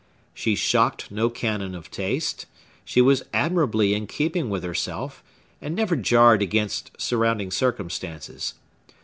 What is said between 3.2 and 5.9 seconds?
admirably in keeping with herself, and